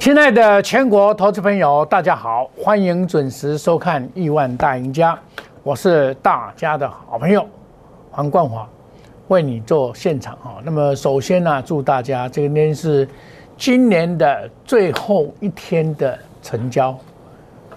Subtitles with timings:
[0.00, 5.14] 亲爱的全国投资朋友，大家好，欢迎准时收看《亿万大赢家》，
[5.62, 7.46] 我是大家的好朋友
[8.10, 8.66] 黄冠华，
[9.28, 10.56] 为你做现场啊。
[10.64, 13.06] 那么首先呢，祝大家这一天是
[13.58, 16.98] 今年的最后一天的成交，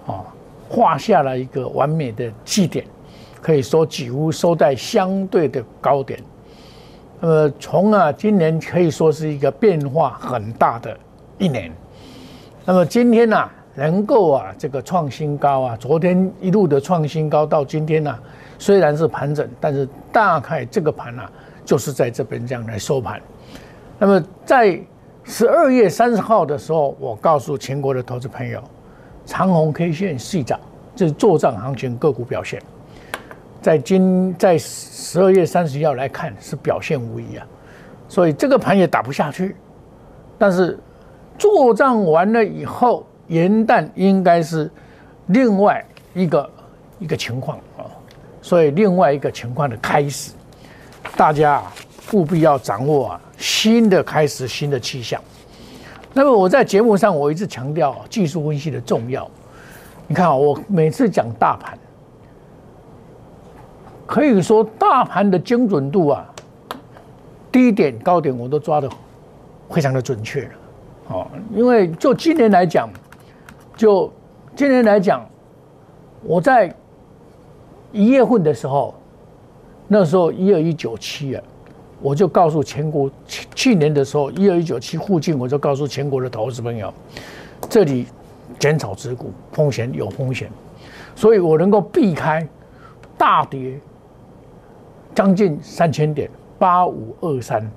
[0.08, 0.24] 啊，
[0.70, 2.86] 画下了一个完美的绩点，
[3.42, 6.18] 可以说几乎收在相对的高点。
[7.20, 10.98] 那么从啊，今年可以说是一个变化很大的
[11.38, 11.70] 一年。
[12.66, 18.18] 那么今天呢，能够啊这个创新高啊，昨天一路的创新高到今天呢，
[18.58, 21.24] 虽然是盘整，但是大概这个盘呢，
[21.66, 23.22] 就是在这边这样来收盘。
[24.00, 24.80] 那么在
[25.26, 28.64] 十二月三十号的时候，我告诉全国的投资朋友，
[29.26, 30.58] 长虹 K 线细涨，
[30.96, 32.62] 这是做账行情个股表现。
[33.62, 37.46] 在今在十二月三十一号来看，是表现无疑啊，
[38.08, 39.54] 所以这个盘也打不下去，
[40.38, 40.80] 但是。
[41.38, 44.70] 做账完了以后，元旦应该是
[45.28, 46.50] 另外一个
[47.00, 47.84] 一个情况啊，
[48.42, 50.32] 所以另外一个情况的开始，
[51.18, 51.62] 大家
[52.12, 55.22] 务必要掌握啊新的开始，新的气象。
[56.14, 59.30] 那么我在节目上我一直强调技术分析的重要。
[60.08, 61.78] 你看啊，我每次讲大盘，
[64.06, 66.26] 可以说大盘的精准度啊，
[67.52, 68.88] 低点高点我都抓的
[69.70, 70.50] 非常的准确了。
[71.08, 72.90] 哦，因为就今年来讲，
[73.76, 74.12] 就
[74.56, 75.26] 今年来讲，
[76.24, 76.74] 我在
[77.92, 78.96] 一月份的时候，
[79.88, 81.44] 那时候一二一九七啊，
[82.02, 86.92] 我就告诉全国去去年的时候一二一九七附近，我就告诉全国的投资朋友，
[87.70, 88.08] 这里
[88.58, 90.50] 减少持股，风险有风险，
[91.16, 92.48] 所以我能够避开
[93.18, 93.80] 大跌
[95.14, 97.70] 将近三千点，八五二三。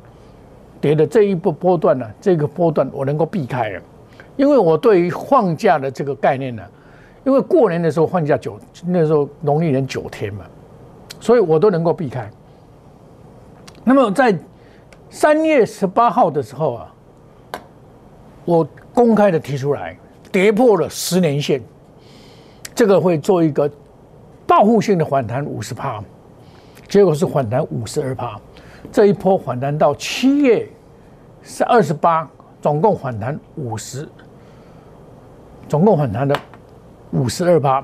[0.86, 3.82] 跌的这一波波段呢，这个波段我能够避开了，
[4.36, 6.62] 因为我对于放假的这个概念呢，
[7.24, 10.44] 因为过年的时候放假九，那时候农历年九天嘛，
[11.18, 12.30] 所以我都能够避开。
[13.82, 14.38] 那么在
[15.10, 16.94] 三月十八号的时候啊，
[18.44, 18.64] 我
[18.94, 19.98] 公开的提出来，
[20.30, 21.60] 跌破了十年线，
[22.76, 23.68] 这个会做一个
[24.46, 26.00] 报复性的反弹五十帕，
[26.86, 28.40] 结果是反弹五十二帕。
[28.92, 30.64] 这一波反弹到七月
[31.48, 32.28] 是二十八，
[32.60, 34.06] 总共反弹五十，
[35.68, 36.36] 总共反弹了
[37.12, 37.82] 五十二趴。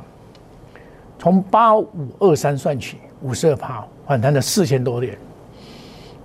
[1.16, 5.16] 从八五二三算起，五十二趴反弹了四千多点。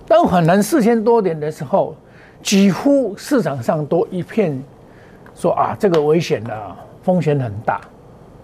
[0.08, 1.94] 当反弹四千多点的时候，
[2.42, 4.60] 几乎市场上都一片
[5.36, 7.80] 说啊，这个危险的，风险很大，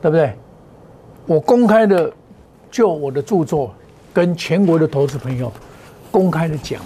[0.00, 0.32] 对不对？
[1.26, 2.12] 我公开的
[2.71, 3.75] 就我的著作
[4.12, 5.53] 跟全国的投资朋友。
[6.12, 6.81] 公开的讲，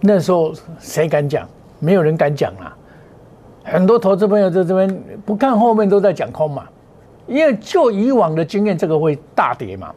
[0.00, 1.48] 那时候谁敢讲？
[1.80, 2.76] 没有人敢讲啊！
[3.62, 6.64] 很多投资朋友在这边不看后面都在讲空嘛，
[7.26, 9.94] 因为就以往的经验，这个会大跌嘛。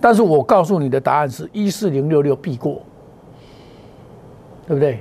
[0.00, 2.82] 但是我告诉你的答案是一四零六六必过，
[4.66, 5.00] 对不对？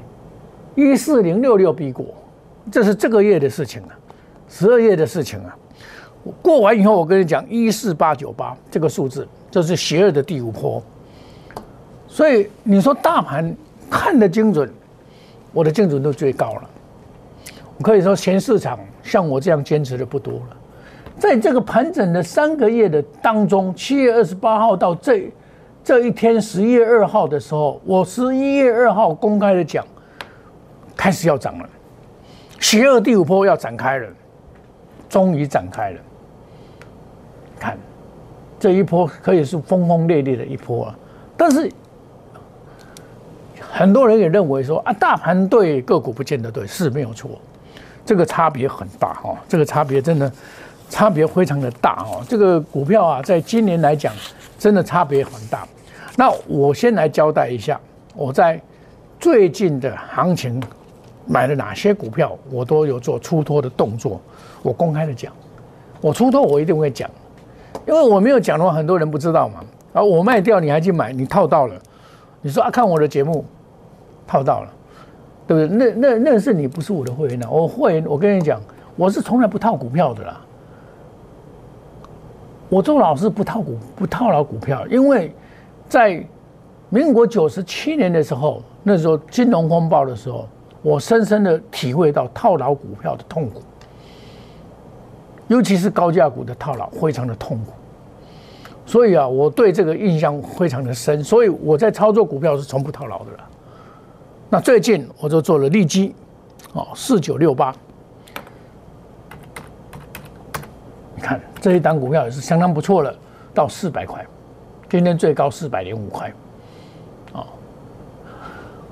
[0.76, 2.06] 一四零六六必过，
[2.72, 3.90] 这是这个月的事情啊，
[4.48, 5.58] 十二月的事情啊。
[6.42, 10.82] 过完以后，我跟你讲一四八九八这个数字，这是邪恶的第五波。
[12.08, 13.56] 所以你说大盘
[13.90, 14.72] 看得精准，
[15.54, 16.70] 我的精准度最高了。
[17.78, 20.58] 我可以说全市场像我这样坚持的不多了。
[21.20, 25.32] 在这个盘整的三个月的当中，七月二十八号到这
[25.84, 29.86] 这一天十一月二号的时候，我十一月二号公开的讲，
[30.96, 31.70] 开始要涨了，
[32.60, 34.08] 邪恶第五波要展开了，
[35.08, 36.00] 终于展开了。
[37.60, 37.78] 看
[38.60, 40.96] 这一波可以是轰轰烈烈的一波啊，
[41.38, 41.72] 但是。
[43.78, 47.30] 很多人也认为说啊，大盘对个股不见得对，是没有错，
[48.04, 50.32] 这个差别很大哈，这个差别真的
[50.90, 52.26] 差别非常的大哦。
[52.28, 54.12] 这个股票啊，在今年来讲，
[54.58, 55.68] 真的差别很大。
[56.16, 57.80] 那我先来交代一下，
[58.16, 58.60] 我在
[59.20, 60.60] 最近的行情
[61.28, 64.20] 买了哪些股票，我都有做出脱的动作。
[64.64, 65.32] 我公开的讲，
[66.02, 67.08] 我出脱我一定会讲，
[67.86, 69.60] 因为我没有讲的话，很多人不知道嘛。
[69.94, 71.76] 啊，我卖掉你还去买，你套到了，
[72.42, 73.46] 你说啊，看我的节目。
[74.28, 74.74] 套到了，
[75.48, 75.92] 对不对？
[75.94, 77.48] 那那那是你不是我的会员呢？
[77.50, 78.62] 我会员，我跟你讲，
[78.96, 80.42] 我是从来不套股票的啦。
[82.70, 85.34] 我做老师不套股，不套牢股票，因为
[85.88, 86.22] 在
[86.90, 90.46] 民国九十七年的时候，那时候金融风暴的时候，
[90.82, 93.62] 我深深的体会到套牢股票的痛苦，
[95.48, 97.72] 尤其是高价股的套牢，非常的痛苦。
[98.86, 103.48] 所以啊，我对这个印象非常的深，所以我在操作股票是从不套牢的啦。
[104.50, 106.16] 那最近我就做了利基，
[106.74, 107.76] 哦，四九六八，
[111.16, 113.14] 你看这一档股票也是相当不错了，
[113.54, 114.26] 到四百块，
[114.90, 116.32] 今天最高四百零五块，
[117.34, 117.46] 哦，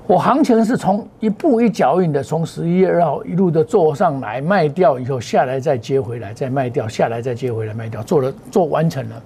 [0.05, 9.23] 我行情是从一步一脚印的，从十一月二号一路的做上来，卖掉以后下来再接回来，再卖掉下来再接回来卖掉，做了做完成了，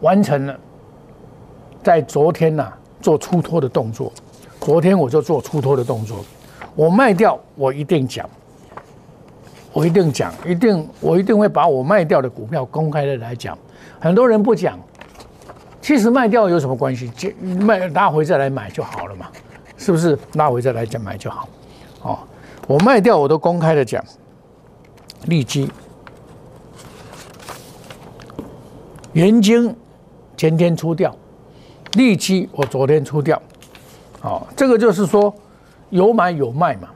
[0.00, 0.56] 完成了，
[1.82, 4.12] 在昨天呐做出脱的动作，
[4.64, 6.24] 昨天我就做出脱的动作，
[6.76, 8.28] 我卖掉我一定讲，
[9.72, 13.58] 我一定讲，一定我一定会把我卖掉的股票公开的来讲，
[13.98, 14.78] 很多人不讲，
[15.80, 17.08] 其实卖掉有什么关系？
[17.10, 19.26] 接卖拉回再来买就好了嘛。
[19.76, 21.48] 是不是拉回再来讲买就好？
[22.02, 22.18] 哦，
[22.68, 24.00] 我卖掉我都公开的讲，
[25.26, 25.68] 利基、
[29.12, 29.74] 元晶
[30.36, 31.12] 前天出掉，
[31.94, 33.42] 利基我昨天出掉，
[34.22, 35.32] 哦，这个就是说
[35.90, 36.88] 有买有卖嘛，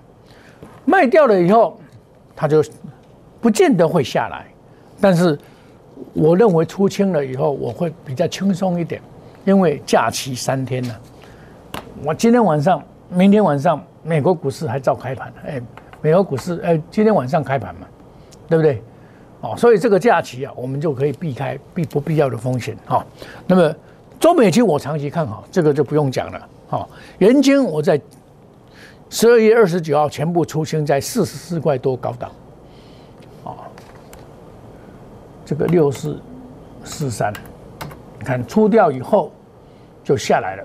[0.85, 1.79] 卖掉了以后，
[2.35, 2.65] 它就
[3.41, 4.47] 不见得会下来，
[5.01, 5.39] 但是
[6.13, 9.01] 我认为出清了以后，我会比较轻松一点，
[9.45, 10.95] 因为假期三天呢。
[12.05, 15.33] 我今天晚上、明天晚上，美国股市还照开盘。
[15.47, 15.61] 哎，
[16.03, 17.87] 美国股市，哎，今天晚上开盘嘛，
[18.49, 18.83] 对不对？
[19.41, 23.05] 哦，所以这个假期啊，我们就可以避开必不必要的风险哈。
[23.47, 23.75] 那么，
[24.21, 26.49] 中美金我长期看好，这个就不用讲了。
[26.69, 28.01] 好，原金我在
[29.09, 32.31] 十二月二十九号全部出清在四十四块多高档。
[33.45, 33.55] 啊，
[35.45, 36.21] 这个六四
[36.85, 37.33] 四三，
[38.19, 39.31] 你看出掉以后
[40.03, 40.65] 就下来了。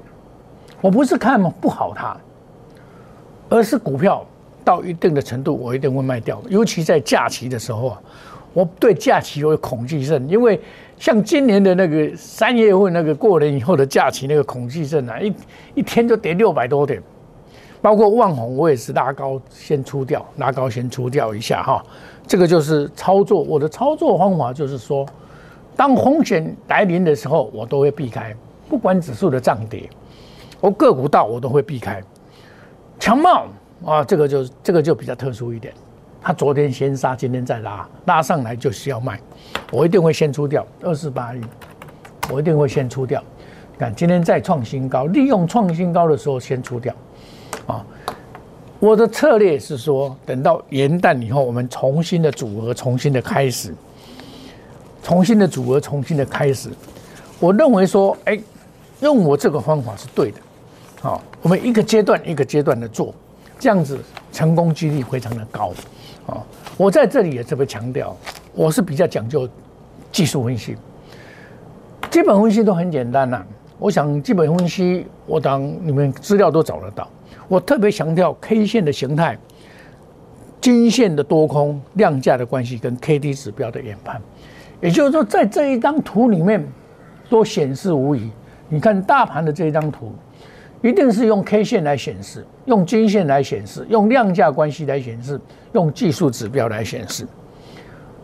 [0.81, 2.17] 我不是看不好它，
[3.49, 4.25] 而是股票
[4.65, 6.41] 到一定的程度，我一定会卖掉。
[6.49, 8.01] 尤其在假期的时候啊，
[8.53, 10.59] 我对假期有恐惧症，因为
[11.01, 15.33] 像今年的那个三月份那个过年以后的假期，那个恐惧症啊，一
[15.73, 17.01] 一天就跌六百多点。
[17.81, 21.83] 包括万红，我也是拉高先出掉，拉高先出掉一下哈。
[22.27, 25.03] 这个就是操作，我的操作方法就是说，
[25.75, 28.35] 当风险来临的时候，我都会避开，
[28.69, 29.89] 不管指数的涨跌。
[30.59, 31.99] 我个股到我都会避开，
[32.99, 33.47] 强茂
[33.83, 35.73] 啊，这个就这个就比较特殊一点。
[36.21, 39.19] 他昨天先杀，今天再拉，拉上来就需要卖，
[39.71, 41.41] 我一定会先出掉二四八亿，
[42.31, 43.23] 我一定会先出掉。
[43.79, 46.93] 看今天再创新高，利用创新高的时候先出掉。
[47.65, 47.83] 啊，
[48.79, 53.73] 我的策略是说，等到元旦以后，我们重新的组合，重新的开始，
[55.01, 56.69] 重新的组合，重新的开始。
[57.39, 58.39] 我认为说，哎，
[58.99, 60.37] 用我这个方法是对的。
[61.01, 63.11] 好，我们一个阶段一个阶段的做，
[63.57, 63.99] 这样子
[64.31, 65.71] 成功几率非常的高。
[66.27, 66.37] 啊，
[66.77, 68.15] 我在这里也特别强调，
[68.53, 69.49] 我是比较讲究
[70.11, 70.77] 技术分析，
[72.09, 73.43] 基本分析都很简单呐。
[73.79, 77.09] 我想基本分析，我当你们资料都找得到。
[77.47, 79.37] 我特别强调 K 线的形态、
[80.61, 84.21] 均线的多空、量价的关系跟 K D 指标的研判，
[84.79, 86.65] 也就是说，在这一张图里面
[87.29, 88.29] 都显示无疑。
[88.69, 90.13] 你看大盘的这一张图。
[90.81, 95.39] 一定是用 K 线来显示，用均线来显示，用量价关系来显示，
[95.73, 97.27] 用技术指标来显示。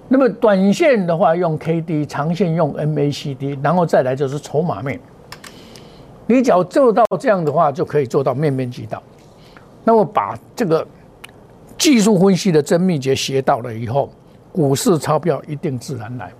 [0.10, 5.00] 那么短线的话用 K D，长线用 M A C D，然后再来就是筹码面。
[6.26, 9.02] 你只要做到这样的话，就可以做到面面俱到。
[9.84, 10.86] 那么把这个
[11.78, 14.10] 技术分析的真秘诀学到了以后，
[14.52, 16.32] 股市钞票一定自然来。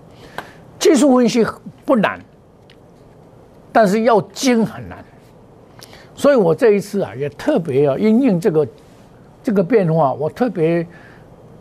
[0.80, 1.46] 技术分析
[1.86, 2.20] 不难，
[3.72, 4.98] 但是要精很难。
[6.18, 8.68] 所以我这一次啊，也特别要因应这个
[9.44, 10.86] 这个变化，我特别，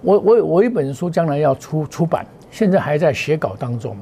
[0.01, 3.95] 我我我一本书将来要出出版，现在还在写稿当中。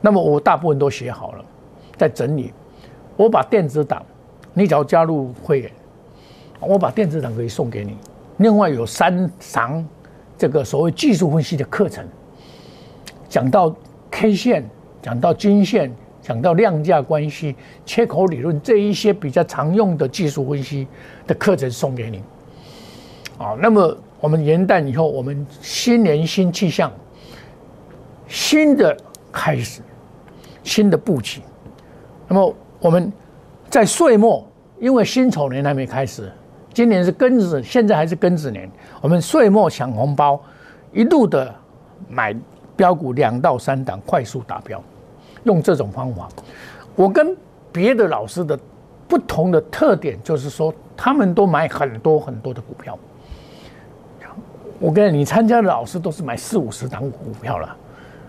[0.00, 1.44] 那么我大部分都写好了，
[1.96, 2.52] 在整理。
[3.16, 4.04] 我把电子档，
[4.52, 5.70] 你只要加入会员，
[6.58, 7.96] 我把电子档可以送给你。
[8.38, 9.86] 另外有三堂
[10.36, 12.04] 这个所谓技术分析的课程，
[13.28, 13.72] 讲到
[14.10, 14.68] K 线，
[15.00, 15.88] 讲到均线。
[16.28, 17.56] 讲到量价关系、
[17.86, 20.86] 切口理论这一些比较常用的技术分析
[21.26, 22.22] 的课程送给你，
[23.38, 26.92] 啊，那么我们元旦以后，我们新年新气象，
[28.26, 28.94] 新的
[29.32, 29.80] 开始，
[30.62, 31.40] 新的布局。
[32.28, 33.10] 那么我们
[33.70, 34.46] 在岁末，
[34.78, 36.30] 因为辛丑年还没开始，
[36.74, 38.70] 今年是庚子，现在还是庚子年，
[39.00, 40.38] 我们岁末抢红包，
[40.92, 41.54] 一路的
[42.06, 42.36] 买
[42.76, 44.78] 标股两到三档，快速达标。
[45.44, 46.28] 用这种方法，
[46.94, 47.36] 我跟
[47.72, 48.58] 别的老师的
[49.06, 52.98] 不同的特点就是说，他们都买很多很多的股票。
[54.80, 57.76] 我跟你参加的老师都是买四五十档股票了，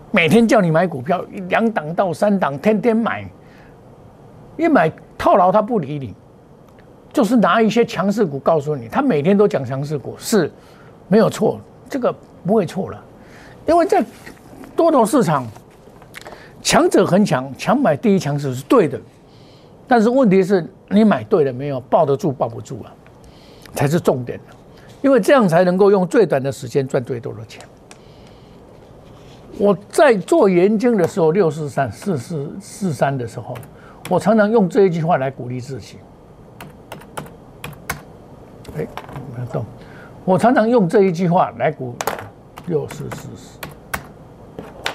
[0.09, 3.23] 每天叫你买股票，两档到三档，天天买，
[4.57, 6.15] 一买套牢他不理你，
[7.13, 10.51] 就是拿一些强势股告诉你，他每天都讲强势股，是
[11.07, 12.11] 没有错，这个
[12.43, 12.99] 不会错了，
[13.67, 14.03] 因为在
[14.75, 15.45] 多头市场，
[16.61, 18.99] 强者恒强，强买第一强势是对的，
[19.87, 22.91] 但是问题是你买对了没有，抱得住抱不住啊，
[23.73, 24.39] 才是重点
[25.01, 27.63] 因为这样才能够用最短的时间赚最多的钱。
[29.57, 33.57] 我在做研究的时候，六四三四四四三的时候，
[34.09, 35.97] 我常常用这一句话来鼓励自己。
[38.77, 38.87] 哎，
[39.35, 39.65] 没有动。
[40.25, 41.95] 我常常用这一句话来鼓
[42.67, 43.59] 六四四四。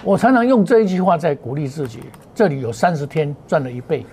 [0.04, 2.00] 我常常用这一句话在鼓励自己。
[2.34, 4.04] 这里有三十天赚了一倍，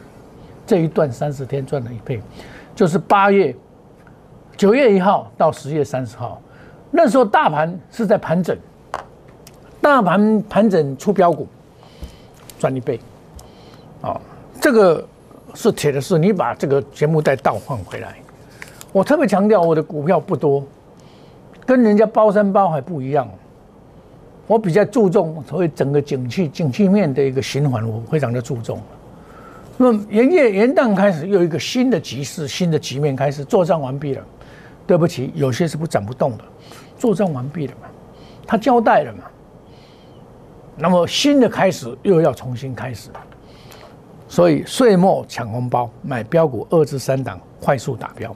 [0.66, 2.22] 这一段三十天赚了一倍，
[2.74, 3.54] 就是八月
[4.56, 6.42] 九月一号到十月三十号，
[6.92, 8.58] 那时候大盘是在盘整。
[9.82, 11.48] 大盘盘整出标股，
[12.60, 13.00] 赚一倍，
[14.02, 14.22] 啊，
[14.62, 15.04] 这个
[15.56, 16.20] 是铁的事。
[16.20, 18.16] 你把这个节目再倒换回来，
[18.94, 20.64] 我特别强调我的股票不多，
[21.66, 23.28] 跟人家包山包海不一样。
[24.52, 28.82] 我比较注重所谓整个景气景气面的一个循环，我非常的注重。
[29.78, 34.22] 那么元月元旦开始又一个新的局势、新的局面开始，作战完毕了。
[34.86, 36.44] 对不起，有些是不涨不动的，
[36.98, 37.88] 作战完毕了嘛，
[38.46, 39.24] 他交代了嘛。
[40.76, 43.10] 那么新的开始又要重新开始，
[44.28, 48.36] 所以岁末抢红包买标股二至三档快速达标。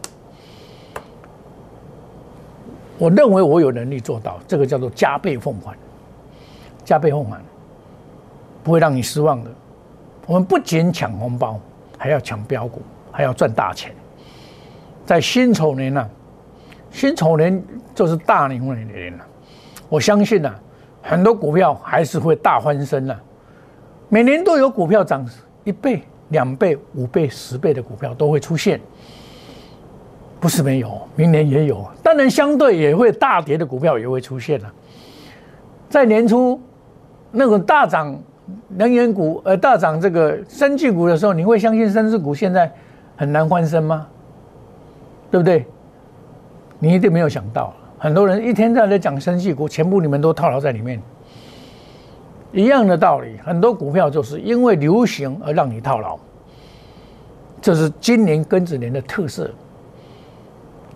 [2.97, 5.75] 我认为我有能力做到，这个叫做加倍奉还，
[6.85, 7.37] 加倍奉还
[8.63, 9.51] 不会让你失望的。
[10.25, 11.59] 我们不仅抢红包，
[11.97, 13.93] 还要抢标股，还要赚大钱。
[15.05, 16.09] 在辛丑年呢，
[16.91, 17.61] 辛丑年
[17.93, 19.25] 就是大牛年了，
[19.89, 20.53] 我相信呢。
[21.07, 23.21] 很多股票还是会大翻身了，
[24.09, 25.23] 每年都有股票涨
[25.63, 28.81] 一倍、两倍、五倍、十倍的股票都会出现，
[30.39, 31.87] 不是没有，明年也有。
[32.01, 34.73] 当然，相对也会大跌的股票也会出现了。
[35.87, 36.59] 在年初
[37.35, 38.17] 那种大涨
[38.69, 42.71] 能源股、呃大涨这个生技股的时候，你会相信生技股现在
[43.15, 44.07] 很难翻身吗？
[45.29, 45.65] 对不对？
[46.79, 47.73] 你一定没有想到。
[47.97, 51.01] 很多人一天在在讲生技股，全部你们都套牢在里面，
[52.51, 53.37] 一样的道理。
[53.43, 56.17] 很多股票就是因为流行而让你套牢，
[57.61, 59.49] 这是今年庚子年的特色。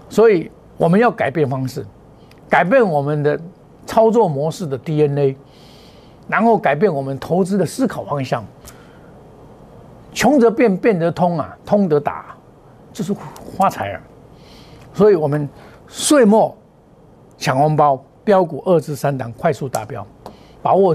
[0.10, 1.86] 所以我们要改变方式，
[2.48, 3.40] 改变我们的
[3.86, 5.36] 操作模式的 DNA，
[6.30, 8.46] 然后改变我们投资的思考方向。
[10.14, 12.28] 穷则变，变得通啊，通得达，
[12.94, 13.14] 就是
[13.58, 14.00] 发财了。
[14.94, 15.50] 所以我们
[15.88, 16.56] 岁末。
[17.42, 20.06] 抢红包，标股二至三档快速达标，
[20.62, 20.94] 把握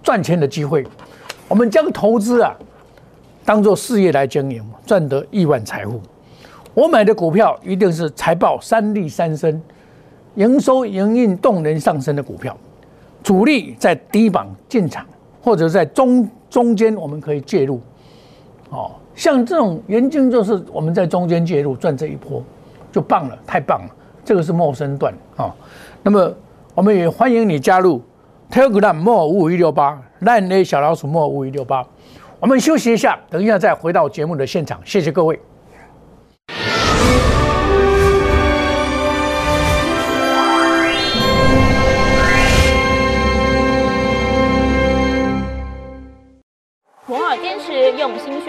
[0.00, 0.86] 赚钱的机会。
[1.48, 2.56] 我们将投资啊
[3.44, 6.00] 当做事业来经营，赚得亿万财富。
[6.72, 9.60] 我买的股票一定是财报三利三升，
[10.36, 12.56] 营收营运动能上升的股票。
[13.22, 15.06] 主力在低榜进场，
[15.42, 17.80] 或者在中中间我们可以介入。
[18.70, 22.42] 哦，像这种研究就是我们在中间介入赚这一波，
[22.90, 23.88] 就棒了，太棒了。
[24.24, 25.54] 这个是陌生段啊，
[26.02, 26.32] 那么
[26.74, 28.00] 我们也欢迎你加入
[28.50, 31.84] Telegram 莫五五一六八烂 A 小老鼠莫五五一六八，
[32.38, 35.38] 我们休息一下，等一下再回到节目的现场，谢谢各位。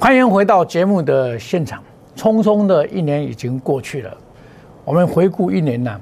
[0.00, 1.84] 欢迎回到节目的现场。
[2.16, 4.16] 匆匆的一年已经过去了，
[4.82, 6.00] 我们回顾一年呢。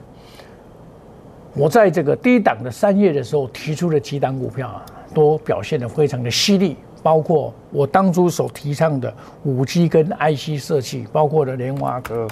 [1.53, 6.77] 我在这个低档的三月的时候提出的几档股票啊，都表现的非常的犀利。
[7.03, 9.13] 包括我当初所提倡的
[9.43, 12.29] 五 G 跟 IC 设计，包括了联华科。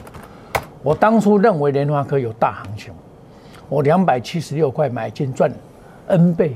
[0.84, 2.92] 我当初认为联华科有大行情，
[3.68, 5.50] 我两百七十六块买进赚
[6.06, 6.54] N 倍，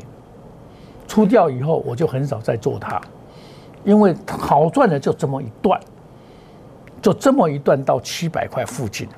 [1.08, 3.00] 出掉以后我就很少再做它，
[3.84, 5.80] 因为好赚的就这么一段，
[7.00, 9.08] 就这么一段到七百块附近，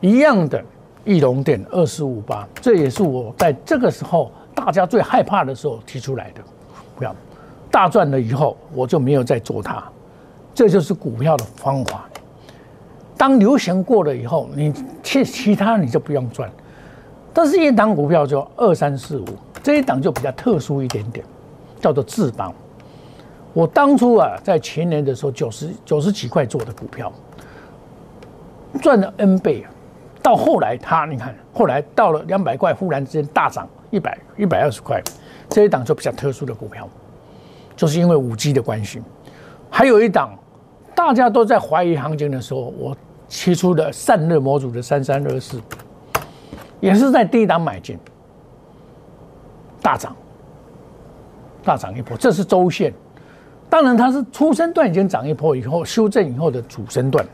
[0.00, 0.62] 一样的
[1.04, 6.42] 易龙店二四五八，这也是我在这个时候大家最害怕的时候提出来的，
[6.96, 7.14] 不要
[7.70, 9.82] 大赚了以后我就没有再做它，
[10.54, 12.08] 这就是股票的方法。
[13.16, 16.50] 当流行过了以后，你其其他你就不用赚。
[17.32, 19.24] 但是，一档股票就二三四五，
[19.62, 21.24] 这一档就比较特殊一点点，
[21.80, 22.52] 叫做智邦。
[23.52, 27.12] 我当初啊，在前年的时候，九十九十几块做的股票，
[28.80, 29.70] 赚了 N 倍啊。
[30.22, 35.02] 到后来，它你看，后来到了两百块，忽然之间大涨一百一百二十块，
[35.48, 36.88] 这一档就比较特殊的股票，
[37.76, 39.02] 就是因为五 G 的关系。
[39.68, 40.38] 还有一档，
[40.94, 42.96] 大家都在怀疑行情的时候，我
[43.28, 45.60] 提出的散热模组的三三二四。
[46.80, 47.98] 也是在第一档买进，
[49.80, 50.16] 大涨，
[51.62, 52.92] 大涨一波，这是周线。
[53.72, 57.24] 当然，它是初升段已经涨一波以后，修正以后的主升段。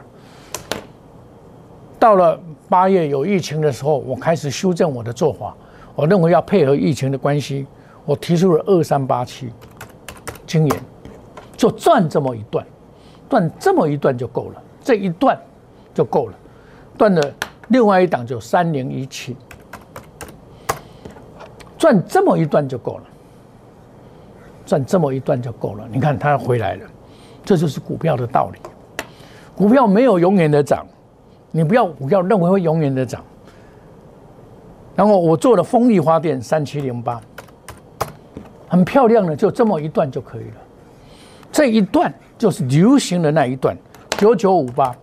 [1.99, 5.53] 到了八月有疫情的时候，我开始修正我的做法。
[5.97, 7.67] 我认为要配合疫情的关系，
[8.05, 9.51] 我提出了二三八七，
[10.47, 10.81] 今年
[11.57, 12.65] 就赚这么一段，
[13.29, 15.37] 赚这么一段就够了，这一段
[15.93, 16.35] 就够了，
[16.97, 17.35] 断了。
[17.71, 19.37] 另外一档就三零一七，
[21.77, 23.03] 赚这么一段就够了，
[24.69, 25.89] 赚这么一段就够了。
[25.91, 26.87] 你看它回来了，
[27.43, 28.59] 这就是股票的道理。
[29.57, 30.87] 股票没有永远的涨，
[31.51, 33.25] 你不要不要认为会永远的涨。
[34.95, 37.19] 然后我做了风力发电三七零八，
[38.69, 40.57] 很漂亮的，就这么一段就可以了。
[41.51, 43.75] 这一段就是流行的那一段，
[44.19, 44.95] 九九五八。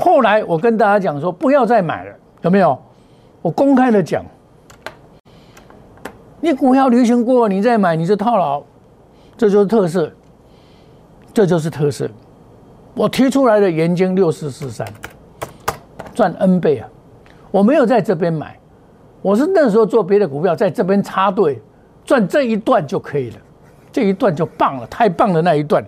[0.00, 2.78] 后来我跟大家讲说，不要再买了，有没有？
[3.42, 4.24] 我公开的讲，
[6.40, 8.62] 你股票流行过，你再买，你就套牢，
[9.36, 10.10] 这就是特色，
[11.34, 12.08] 这就是特色。
[12.94, 14.86] 我提出来的元金六四四三，
[16.14, 16.88] 赚 N 倍啊！
[17.50, 18.58] 我没有在这边买，
[19.20, 21.60] 我是那时候做别的股票，在这边插队
[22.04, 23.36] 赚这一段就可以了，
[23.92, 25.84] 这一段就棒了，太棒了那一段，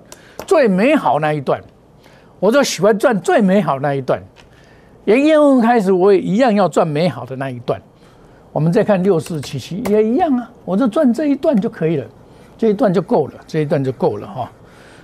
[0.46, 1.58] 最美好那一段。
[2.40, 4.22] 我就喜欢赚最美好那一段，
[5.06, 7.80] 从叶问开始，我也一样要赚美好的那一段。
[8.52, 12.06] 我们再看六四七七也一样啊，我就赚这一段就可以了，
[12.59, 14.51] 这一段就够了，这一段就够了哈。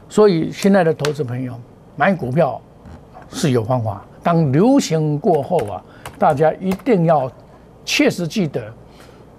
[0.09, 1.55] 所以现在的投资朋友
[1.97, 2.61] 买股票
[3.31, 5.83] 是有方法，当流行过后啊，
[6.19, 7.31] 大家一定要
[7.85, 8.61] 切实记得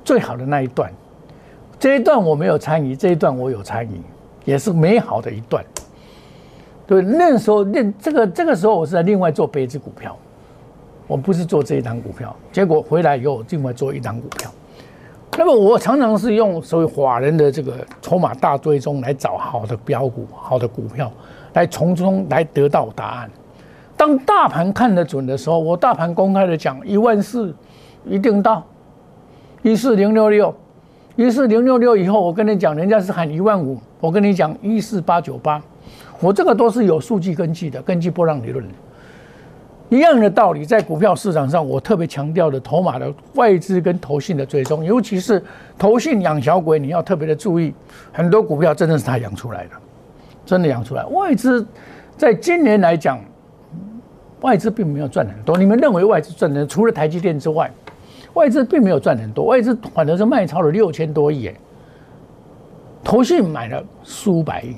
[0.04, 0.92] 最好的那一段。
[1.78, 4.02] 这一段我没有参与，这一段我有参与，
[4.46, 5.64] 也是美好的一段。
[6.88, 10.18] 对，那时候那这个这个时候，我是在另外做别只股票，
[11.06, 12.36] 我不是做这一档股票。
[12.52, 14.52] 结果回来以后，另外做一档股票。
[15.38, 21.12] 那么我常常是用所谓法人的这个筹码大追踪来找好的标股、好的股票，
[21.54, 23.30] 来从中来得到答案。
[23.98, 27.54] 当大盘看得准的时候，我大盘公开的讲一万四
[28.06, 28.64] 一定到
[29.62, 30.54] 一四零六六，
[31.16, 35.62] 一四零六六以后，我跟你讲，人家是喊一万五，我跟你讲一四八九八。
[36.22, 38.66] 我这个都是有数据根据的，根据波浪理论，
[39.96, 45.42] 一样的道理，在股票市场上，我特别强调的，筹码的外资跟投信的追踪，尤其是
[45.78, 47.74] 投信养小鬼，你要特别的注意，
[48.12, 49.72] 很多股票真的是他养出来的，
[50.46, 51.06] 真的养出来。
[51.06, 51.66] 外资
[52.18, 53.18] 在今年来讲，
[54.42, 55.58] 外资并没有赚很多。
[55.58, 57.72] 你们认为外资赚的，除了台积电之外，
[58.34, 61.50] 外资并没有赚很多，外资反而是卖超了六千多亿，
[63.02, 64.76] 投信买了四五百亿。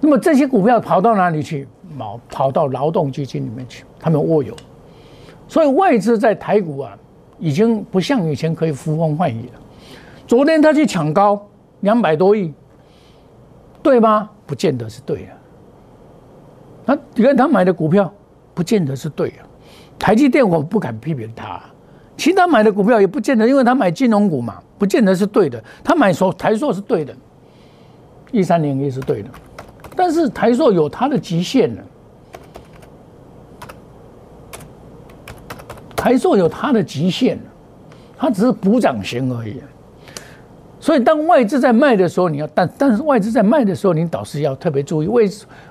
[0.00, 1.66] 那么这些股票跑到哪里去？
[1.98, 4.54] 跑跑到劳动基金里面去，他们握有。
[5.48, 6.96] 所以外资在台股啊，
[7.38, 9.60] 已经不像以前可以呼风唤雨了。
[10.26, 11.44] 昨天他去抢高
[11.80, 12.52] 两百多亿，
[13.82, 14.28] 对吗？
[14.46, 15.28] 不见得是对的。
[16.84, 18.12] 那你看他买的股票，
[18.54, 19.36] 不见得是对的。
[19.98, 21.60] 台积电我不敢批评他，
[22.16, 25.62] 其他买的股票也不见得，因为他买金融股嘛，不见得是对的。
[25.82, 27.16] 他买所台硕是对的，
[28.30, 29.30] 一三零一是对的。
[29.98, 31.82] 但是台塑有它的极限呢，
[35.96, 37.36] 台塑有它的极限，
[38.16, 39.60] 它只是补涨型而已。
[40.78, 45.08] 所以当外资在卖的时候，你要但但是外资在卖的时候，你倒是要特别注意。
[45.08, 45.24] 外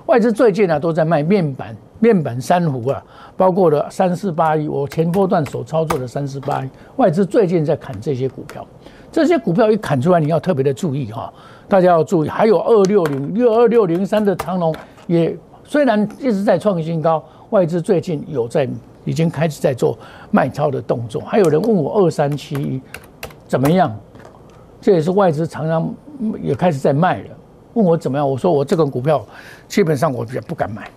[0.08, 3.02] 外资最近呢都在卖面板、面板珊瑚啊，
[3.38, 8.68] 包括了三四八一，我前波段所操作的三四八一，外资最近在砍这些股票，
[9.10, 11.32] 这些股票一砍出来，你要特别的注意哈。
[11.68, 14.74] 大家要注意，还有二六零六二六零三的长龙
[15.06, 18.68] 也虽然一直在创新高，外资最近有在
[19.04, 19.98] 已经开始在做
[20.32, 21.22] 卖超的动作。
[21.22, 22.82] 还有人问我二三七一
[23.48, 23.94] 怎么样？
[24.80, 25.94] 这也是外资常常
[26.42, 27.30] 也开始在卖了。
[27.74, 28.30] 问我怎么样？
[28.30, 29.26] 我说我这个股票
[29.68, 30.90] 基本上我比较不敢买，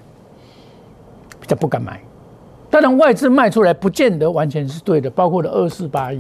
[1.41, 2.01] 比较不敢买。
[2.71, 6.19] 当然外资卖出来不见得完全是对的，包括了二四八亿，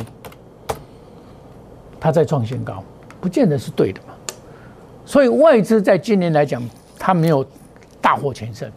[2.00, 2.82] 它在创新高，
[3.20, 4.14] 不见得是对的嘛。
[5.10, 6.62] 所以外资在今年来讲，
[6.96, 7.44] 它没有
[8.00, 8.70] 大获全胜，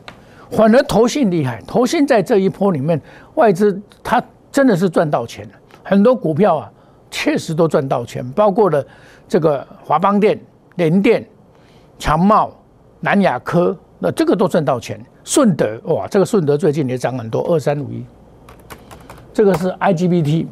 [0.50, 1.62] 反而投信厉害。
[1.68, 3.00] 投信在这一波里面，
[3.36, 4.20] 外资它
[4.52, 6.72] 真的是赚到钱了，很多股票啊
[7.12, 8.84] 确实都赚到钱，包括了
[9.28, 10.40] 这个华邦电、
[10.78, 11.24] 联电。
[12.00, 12.52] 强茂、
[13.02, 15.00] 南亚科，那这个都赚到钱。
[15.24, 18.04] 顺德哇，这个顺德最近也涨很多，二三五一。
[19.32, 20.48] 这个是 IGBT。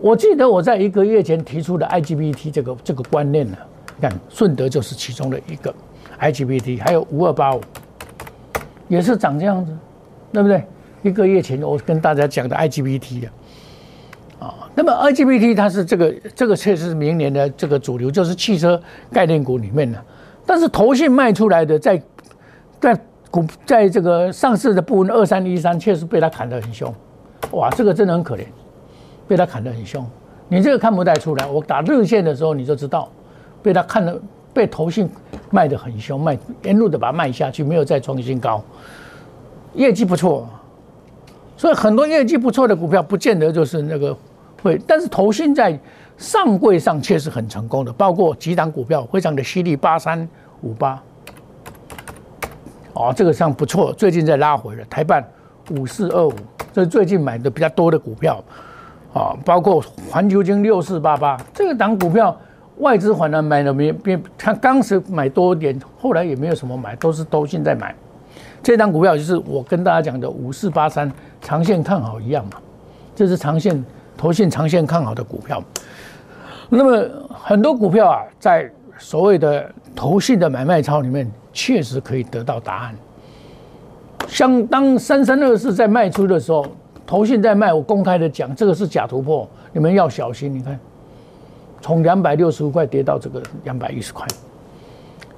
[0.00, 3.58] 我记得我在一个月前提出的 IGBT 这个这个观念呢，
[4.00, 5.74] 看顺德就是其中的一个
[6.20, 7.60] IGBT，还有五二八五
[8.88, 9.76] 也是长这样子，
[10.32, 10.64] 对不对？
[11.02, 13.28] 一个月前我跟大家讲的 IGBT 的。
[14.38, 18.80] 啊，那么 IGBT 它是这个这个确实是明年的这个主流，就是汽车
[19.10, 19.98] 概念股里面的。
[20.44, 22.02] 但是投信卖出来的，在
[22.78, 22.98] 在
[23.30, 26.94] 股在这个上市的部分二三一三，确实被他砍得很凶。
[27.52, 28.44] 哇，这个真的很可怜，
[29.26, 30.06] 被他砍得很凶。
[30.48, 33.10] 你这个看不太出来，我打日线的时候你就知道，
[33.66, 34.16] 被他看了
[34.54, 35.10] 被投信
[35.50, 38.62] 卖得很凶，卖沿路的把它卖下去，没有再创新高，
[39.74, 40.48] 业绩不错。
[41.56, 44.16] 所以很多业绩不错的股票，不见得就是那个
[44.62, 45.76] 会，但是投信在
[46.16, 50.28] 上柜上确实很成功的，包括几档股票非常的犀利，八三
[50.60, 51.02] 五八，
[52.92, 54.84] 哦，这个上不错，最近在拉回了。
[54.84, 55.28] 台办
[55.72, 56.32] 五四二五，
[56.72, 58.40] 这是最近买的比较多的股票，
[59.12, 62.38] 啊，包括环球金六四八八，这个档股票
[62.78, 67.94] 外资反而买了没变，他当时买多一点，后来也没有什么买，都是都现在买。
[68.62, 71.10] 这张股票就是我跟大家讲的五四八三
[71.40, 72.58] 长线看好一样嘛，
[73.14, 73.84] 这是长线
[74.16, 75.62] 投信长线看好的股票。
[76.68, 82.94] 那么很多股票啊，在所谓的投信的买卖操里面，确实可以得到答案。
[84.26, 86.66] 像当三三二四在卖出的时候，
[87.06, 90.52] 投信在卖，我公开的讲，这个是假突破，你们要小心。
[90.52, 90.76] 你看，
[91.86, 94.26] 从两百六十五块跌到这个两百一十块。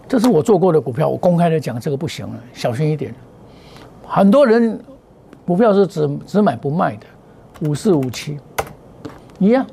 [0.08, 3.14] 这是我做过的股票，我公开的讲，这个不行了，小心一点。
[4.06, 4.82] 很多人
[5.46, 7.04] 股票是只只买不卖的，
[7.68, 8.38] 五四五七
[9.38, 9.66] 一样。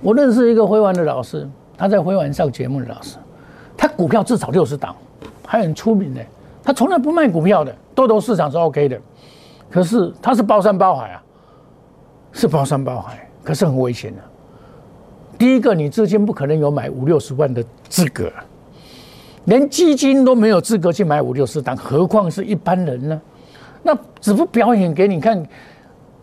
[0.00, 3.18] 我认识一个辉玩的老师，他在辉玩上节目的老师，
[3.76, 4.96] 他股票至少六十档，
[5.46, 6.22] 还很出名的。
[6.62, 8.98] 他从来不卖股票的，多头市场是 OK 的，
[9.68, 11.22] 可是他是包山包海啊，
[12.32, 14.22] 是包山包海，可是很危险的。
[15.38, 18.30] 第一个，你资金不可能有买五六十万的资格。
[19.46, 23.20] 连基金都没有资格去买五六十档，何况是一般人呢？
[23.82, 25.46] 那只不表演给你看，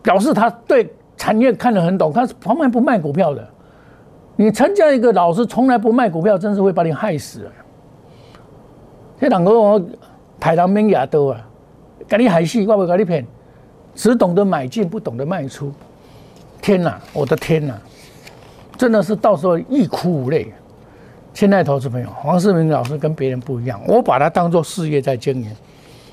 [0.02, 3.48] 表示他对产业看得很懂，他是从来不卖股票的。
[4.34, 7.48] 你参加一个老师从来不卖股票，真是会把你害死。
[9.20, 9.80] 这两个我
[10.40, 11.48] 台郎免牙多啊，
[12.08, 13.24] 跟你害死，我不跟你骗，
[13.94, 15.72] 只懂得买进，不懂得卖出。
[16.60, 17.80] 天哪，我的天哪，
[18.82, 20.52] 真的是到时候欲哭无泪。
[21.32, 25.48] 现在投资朋友，黄世明老师跟别人不一样，我把它当做事业在经营，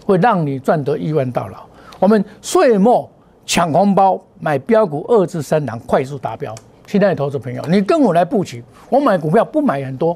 [0.05, 1.61] 会让你赚得亿万到老。
[1.97, 3.09] 我们岁末
[3.43, 6.53] 抢红包，买标股二至三档快速达标。
[6.85, 10.15] 现在投资朋友，你跟我来布局，我买股票不买很多，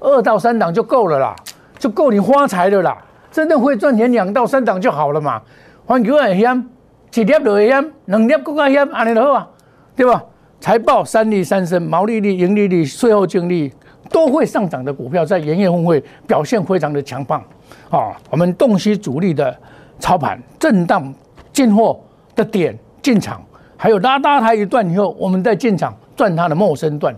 [0.00, 1.36] 二到三档就够了啦，
[1.78, 2.98] 就够你发财的啦。
[3.30, 5.40] 真的会赚钱，两到三档就好了嘛。
[5.86, 6.68] 环球也险，
[7.14, 9.48] 一粒就险，两粒更加险，安尼就好啊，
[9.94, 10.24] 对吧？
[10.62, 13.70] 财报三利三升，毛利率、盈利率、税后净利。
[14.10, 17.42] 都会上涨的股票，在元月峰会表现非常的强棒，
[17.88, 19.56] 啊，我们洞悉主力的
[19.98, 21.14] 操盘震荡
[21.50, 21.98] 进货
[22.34, 23.42] 的点进场，
[23.74, 27.16] 还有拉大它一段以后，我们再进场赚它的陌生段。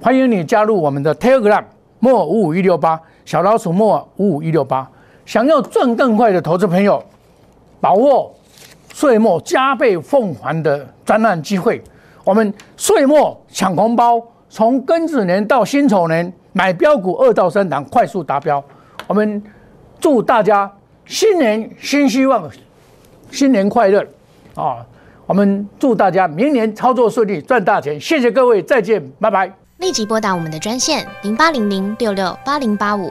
[0.00, 1.62] 欢迎你加入我们的 Telegram
[1.98, 4.88] 莫五五一六八小老鼠莫五五一六八，
[5.26, 7.04] 想要赚更快的投资朋友，
[7.82, 8.34] 把握
[8.94, 11.82] 岁末加倍奉还的专案机会，
[12.28, 14.22] 我们岁末抢红包。
[14.50, 18.62] 从庚子年到辛丑年买标股二到三档快速达标，
[19.06, 19.42] 我们
[19.98, 20.70] 祝大家
[21.06, 22.50] 新年新希望，
[23.30, 24.06] 新年快乐
[24.54, 24.84] 啊！
[25.26, 27.98] 我们祝大家明年操作顺利，赚大钱！
[27.98, 29.50] 谢谢各位，再见，拜拜！
[29.78, 33.10] 立即拨打我们的专线零八零零六六八零八五。